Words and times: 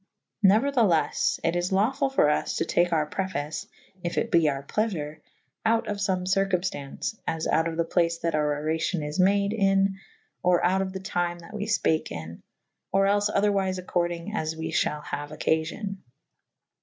[C 0.41 0.47
V 0.47 0.55
a] 0.55 0.59
Neuer 0.59 0.71
the 0.71 0.81
leffe 0.81 1.39
it 1.43 1.55
is 1.55 1.71
lawful] 1.71 2.09
for 2.09 2.25
vs 2.25 2.55
to 2.57 2.65
take 2.65 2.91
our 2.91 3.05
preface 3.05 3.67
(yf 4.03 4.17
it 4.17 4.31
be 4.31 4.49
our 4.49 4.63
pleafure) 4.63 5.19
oute 5.63 5.85
of 5.87 6.01
some 6.01 6.23
circumftaunce 6.25 7.15
/ 7.23 7.27
as 7.27 7.45
out 7.45 7.67
of 7.67 7.77
the 7.77 7.85
place 7.85 8.17
that 8.17 8.33
our 8.33 8.59
oracion 8.63 9.07
is 9.07 9.19
made 9.19 9.53
in 9.53 9.99
/ 10.21 10.41
or 10.41 10.65
out 10.65 10.81
of 10.81 10.91
the 10.91 10.99
tyme 10.99 11.37
that 11.37 11.53
we 11.53 11.67
fpake' 11.67 12.09
in 12.11 12.41
/ 12.67 12.91
or 12.91 13.05
els 13.05 13.29
otherwyfe 13.29 13.79
accordynge 13.79 14.33
as 14.33 14.55
we 14.57 14.71
fhall 14.71 15.03
haue 15.03 15.27
occaiyon. 15.27 15.97